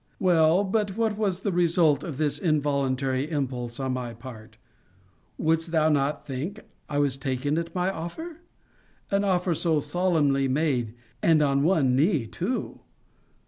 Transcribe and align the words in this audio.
Well, 0.17 0.63
but 0.63 0.97
what 0.97 1.15
was 1.15 1.41
the 1.41 1.51
result 1.51 2.03
of 2.03 2.17
this 2.17 2.39
involuntary 2.39 3.29
impulse 3.29 3.79
on 3.79 3.91
my 3.93 4.15
part? 4.15 4.57
Wouldst 5.37 5.71
thou 5.71 5.89
not 5.89 6.25
think; 6.25 6.61
I 6.89 6.97
was 6.97 7.17
taken 7.17 7.55
at 7.59 7.75
my 7.75 7.91
offer? 7.91 8.37
An 9.11 9.23
offer 9.23 9.53
so 9.53 9.79
solemnly 9.79 10.47
made, 10.47 10.95
and 11.21 11.43
on 11.43 11.61
one 11.61 11.95
knee 11.95 12.25
too? 12.25 12.79